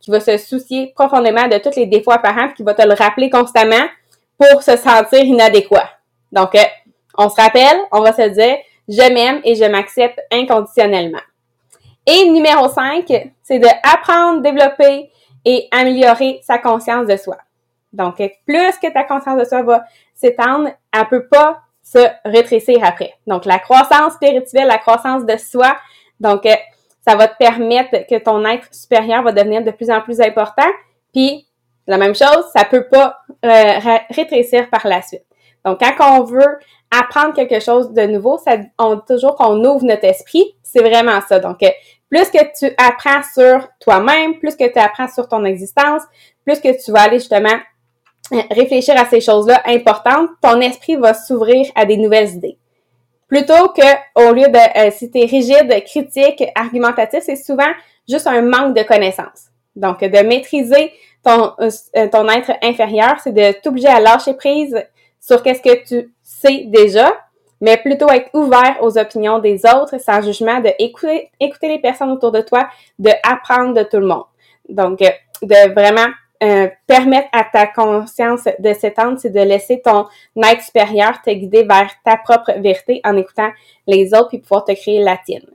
qui 0.00 0.10
va 0.10 0.20
se 0.20 0.38
soucier 0.38 0.92
profondément 0.94 1.48
de 1.48 1.58
tous 1.58 1.76
les 1.76 1.86
défauts 1.86 2.12
apparents 2.12 2.48
qui 2.50 2.62
va 2.62 2.74
te 2.74 2.86
le 2.86 2.94
rappeler 2.94 3.30
constamment 3.30 3.86
pour 4.38 4.62
se 4.62 4.76
sentir 4.76 5.20
inadéquat. 5.20 5.88
Donc, 6.32 6.54
euh, 6.54 6.64
on 7.16 7.28
se 7.28 7.40
rappelle, 7.40 7.78
on 7.92 8.00
va 8.00 8.12
se 8.12 8.28
dire, 8.28 8.56
je 8.88 9.12
m'aime 9.12 9.40
et 9.44 9.54
je 9.54 9.64
m'accepte 9.64 10.20
inconditionnellement. 10.32 11.20
Et 12.06 12.28
numéro 12.30 12.68
5, 12.68 13.06
c'est 13.42 13.58
de 13.58 13.68
apprendre, 13.84 14.42
développer 14.42 15.10
et 15.44 15.68
améliorer 15.70 16.40
sa 16.42 16.58
conscience 16.58 17.06
de 17.06 17.16
soi. 17.16 17.38
Donc, 17.92 18.16
plus 18.46 18.78
que 18.82 18.92
ta 18.92 19.04
conscience 19.04 19.38
de 19.38 19.44
soi 19.44 19.62
va 19.62 19.84
s'étendre, 20.14 20.70
elle 20.92 21.08
peut 21.08 21.28
pas 21.28 21.60
se 21.82 21.98
rétrécir 22.24 22.82
après. 22.84 23.14
Donc, 23.26 23.44
la 23.44 23.58
croissance 23.58 24.14
spirituelle, 24.14 24.66
la 24.68 24.78
croissance 24.78 25.26
de 25.26 25.36
soi, 25.36 25.76
donc, 26.20 26.46
euh, 26.46 26.54
ça 27.06 27.16
va 27.16 27.28
te 27.28 27.36
permettre 27.36 28.06
que 28.08 28.18
ton 28.18 28.44
être 28.44 28.72
supérieur 28.72 29.22
va 29.22 29.32
devenir 29.32 29.62
de 29.62 29.72
plus 29.72 29.90
en 29.90 30.00
plus 30.00 30.20
important. 30.20 30.68
Puis, 31.12 31.46
la 31.86 31.98
même 31.98 32.14
chose, 32.14 32.46
ça 32.54 32.64
peut 32.64 32.86
pas 32.88 33.18
euh, 33.44 33.98
rétrécir 34.10 34.70
par 34.70 34.86
la 34.86 35.02
suite. 35.02 35.24
Donc, 35.64 35.80
quand 35.80 36.20
on 36.20 36.24
veut 36.24 36.58
apprendre 36.90 37.34
quelque 37.34 37.60
chose 37.60 37.92
de 37.92 38.02
nouveau, 38.02 38.38
ça, 38.38 38.56
on 38.78 38.96
dit 38.96 39.02
toujours 39.08 39.36
qu'on 39.36 39.64
ouvre 39.64 39.84
notre 39.84 40.04
esprit. 40.04 40.54
C'est 40.62 40.82
vraiment 40.82 41.20
ça. 41.26 41.38
Donc, 41.38 41.62
euh, 41.62 41.70
plus 42.10 42.28
que 42.30 42.38
tu 42.58 42.72
apprends 42.76 43.22
sur 43.34 43.68
toi-même, 43.80 44.38
plus 44.38 44.56
que 44.56 44.70
tu 44.70 44.78
apprends 44.78 45.08
sur 45.08 45.28
ton 45.28 45.44
existence, 45.44 46.02
plus 46.44 46.60
que 46.60 46.84
tu 46.84 46.92
vas 46.92 47.02
aller 47.02 47.18
justement 47.18 47.56
euh, 48.32 48.42
réfléchir 48.50 49.00
à 49.00 49.06
ces 49.06 49.20
choses-là 49.20 49.62
importantes, 49.66 50.30
ton 50.42 50.60
esprit 50.60 50.96
va 50.96 51.14
s'ouvrir 51.14 51.66
à 51.74 51.86
des 51.86 51.96
nouvelles 51.96 52.30
idées. 52.30 52.58
Plutôt 53.28 53.68
que, 53.68 54.28
au 54.28 54.34
lieu 54.34 54.48
de, 54.48 54.86
euh, 54.86 54.90
si 54.90 55.10
tu 55.10 55.20
es 55.20 55.24
rigide, 55.24 55.72
critique, 55.86 56.44
argumentatif, 56.54 57.20
c'est 57.24 57.36
souvent 57.36 57.70
juste 58.06 58.26
un 58.26 58.42
manque 58.42 58.76
de 58.76 58.82
connaissances. 58.82 59.46
Donc, 59.74 60.00
de 60.00 60.22
maîtriser 60.22 60.92
ton, 61.24 61.54
ton 62.10 62.28
être 62.28 62.52
inférieur, 62.62 63.14
c'est 63.24 63.32
de 63.32 63.58
t'obliger 63.62 63.88
à 63.88 64.00
lâcher 64.00 64.34
prise 64.34 64.76
sur 65.22 65.42
qu'est-ce 65.42 65.62
que 65.62 65.84
tu 65.86 66.12
sais 66.22 66.64
déjà, 66.66 67.14
mais 67.60 67.76
plutôt 67.76 68.10
être 68.10 68.28
ouvert 68.34 68.76
aux 68.80 68.98
opinions 68.98 69.38
des 69.38 69.64
autres, 69.64 69.98
sans 70.00 70.20
jugement, 70.20 70.60
de 70.60 70.70
écouter, 70.80 71.30
écouter 71.38 71.68
les 71.68 71.78
personnes 71.78 72.10
autour 72.10 72.32
de 72.32 72.40
toi, 72.40 72.68
de 72.98 73.10
apprendre 73.22 73.72
de 73.72 73.84
tout 73.84 73.98
le 73.98 74.06
monde. 74.06 74.24
Donc, 74.68 75.00
euh, 75.00 75.10
de 75.42 75.72
vraiment 75.72 76.08
euh, 76.42 76.68
permettre 76.88 77.28
à 77.32 77.44
ta 77.44 77.68
conscience 77.68 78.48
de 78.58 78.72
s'étendre, 78.72 79.18
c'est 79.20 79.30
de 79.30 79.40
laisser 79.40 79.80
ton 79.80 80.06
être 80.42 80.62
supérieur 80.62 81.22
te 81.24 81.30
guider 81.30 81.62
vers 81.62 81.90
ta 82.04 82.16
propre 82.16 82.52
vérité 82.58 83.00
en 83.04 83.16
écoutant 83.16 83.50
les 83.86 84.12
autres 84.12 84.30
puis 84.30 84.38
pouvoir 84.38 84.64
te 84.64 84.72
créer 84.72 85.00
la 85.00 85.16
tienne. 85.18 85.46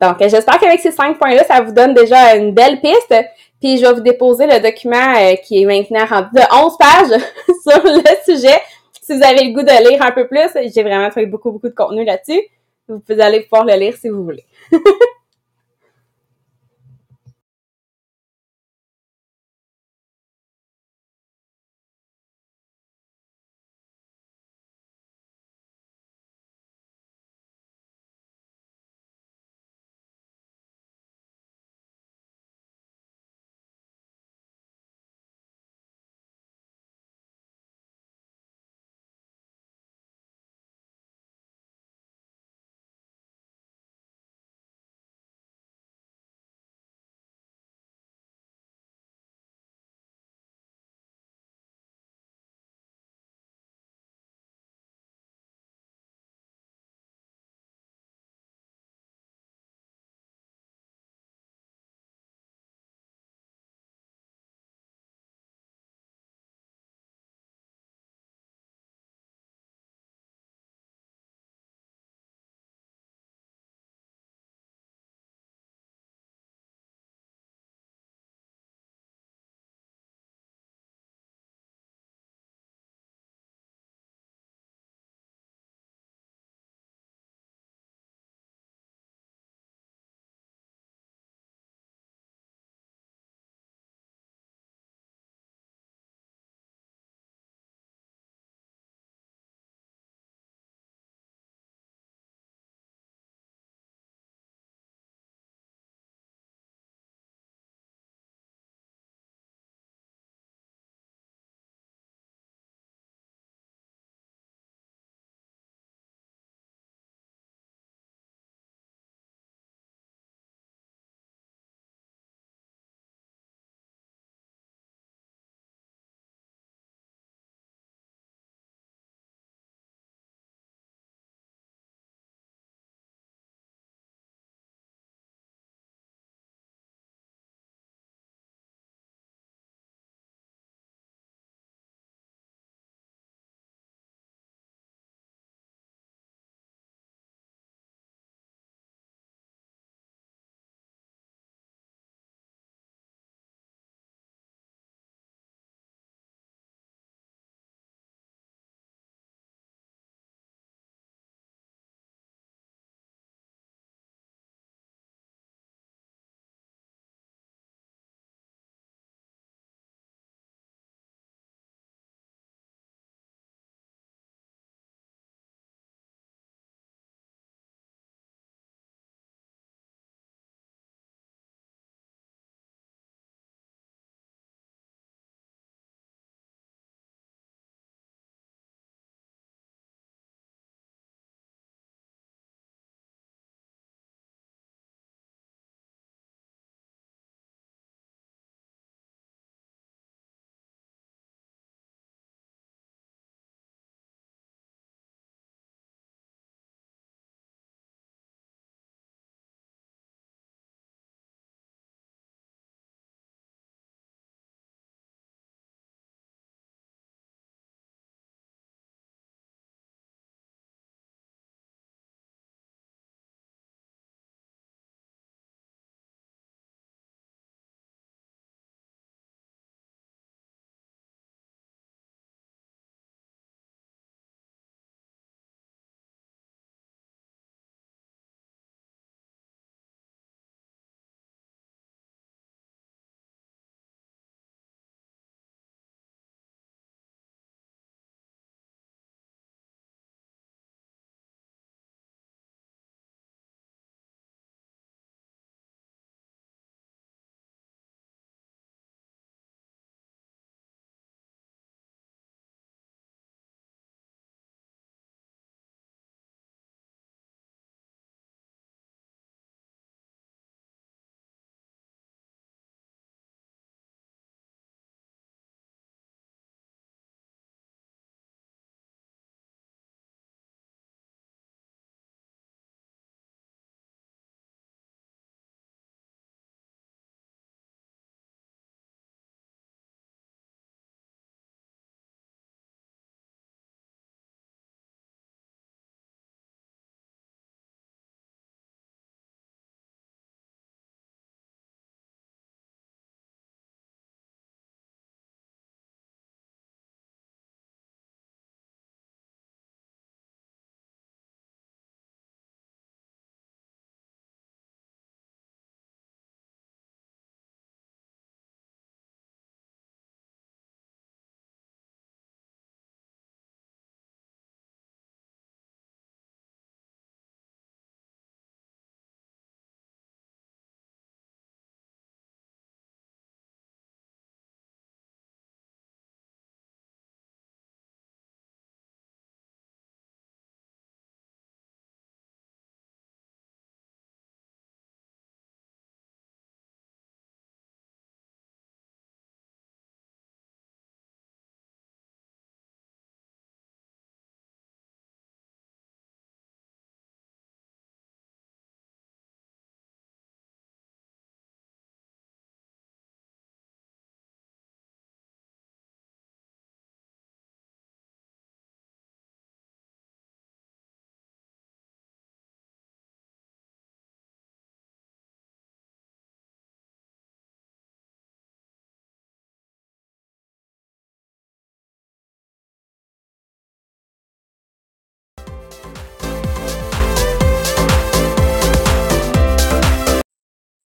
Donc, 0.00 0.16
j'espère 0.18 0.58
qu'avec 0.58 0.80
ces 0.80 0.90
cinq 0.90 1.16
points-là, 1.16 1.44
ça 1.44 1.60
vous 1.60 1.70
donne 1.70 1.94
déjà 1.94 2.34
une 2.34 2.52
belle 2.52 2.80
piste. 2.80 3.14
Puis, 3.60 3.78
je 3.78 3.86
vais 3.86 3.92
vous 3.92 4.00
déposer 4.00 4.46
le 4.46 4.58
document 4.58 5.14
euh, 5.16 5.36
qui 5.36 5.62
est 5.62 5.64
maintenant 5.64 6.04
rendu 6.06 6.30
de 6.34 6.40
11 6.52 6.76
pages 6.76 7.20
sur 7.62 7.84
le 7.84 8.02
sujet 8.24 8.58
si 9.02 9.16
vous 9.16 9.22
avez 9.22 9.44
le 9.44 9.52
goût 9.52 9.62
de 9.62 9.90
lire 9.90 10.00
un 10.00 10.12
peu 10.12 10.28
plus, 10.28 10.48
j'ai 10.72 10.82
vraiment 10.82 11.10
fait 11.10 11.26
beaucoup, 11.26 11.50
beaucoup 11.50 11.68
de 11.68 11.74
contenu 11.74 12.04
là-dessus. 12.04 12.40
Vous 12.88 13.00
pouvez 13.00 13.20
aller 13.20 13.40
pouvoir 13.40 13.64
le 13.64 13.74
lire 13.74 13.96
si 13.96 14.08
vous 14.08 14.24
voulez. 14.24 14.44